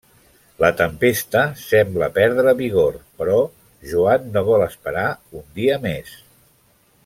La 0.61 0.69
tempesta 0.77 1.43
sembla 1.63 2.07
perdre 2.15 2.55
vigor, 2.63 2.97
però 3.21 3.37
Joan 3.93 4.27
no 4.39 4.45
vol 4.49 4.65
esperar 4.69 5.05
un 5.43 5.47
dia 5.61 5.81
més. 5.89 6.19